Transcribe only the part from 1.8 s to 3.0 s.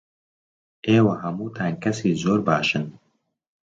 کەسی زۆر باشن.